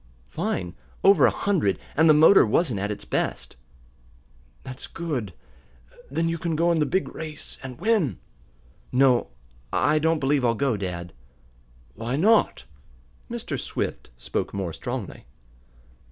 "Fine. 0.31 0.73
Over 1.03 1.27
a 1.27 1.29
hundred, 1.29 1.77
and 1.95 2.09
the 2.09 2.15
motor 2.15 2.43
wasn't 2.43 2.79
at 2.79 2.89
its 2.89 3.05
best." 3.05 3.55
"That's 4.63 4.87
good. 4.87 5.31
Then 6.09 6.27
you 6.27 6.39
can 6.39 6.55
go 6.55 6.71
in 6.71 6.79
the 6.79 6.87
big 6.87 7.13
race, 7.13 7.59
and 7.61 7.77
win." 7.79 8.17
"No, 8.91 9.27
I 9.71 9.99
don't 9.99 10.17
believe 10.19 10.43
I'll 10.43 10.55
go, 10.55 10.75
dad." 10.75 11.13
"Why 11.93 12.15
not?" 12.15 12.65
Mr. 13.29 13.59
Swift 13.59 14.09
spoke 14.17 14.55
more 14.55 14.73
strongly. 14.73 15.27